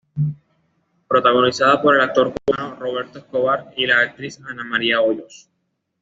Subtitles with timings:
[1.07, 5.47] Protagonizada por el actor cubano Roberto Escobar y la actriz Ana María Hoyos.